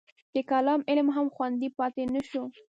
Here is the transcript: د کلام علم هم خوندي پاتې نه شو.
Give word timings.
د 0.35 0.37
کلام 0.49 0.81
علم 0.89 1.07
هم 1.15 1.27
خوندي 1.35 1.69
پاتې 1.77 2.03
نه 2.13 2.21
شو. 2.29 2.43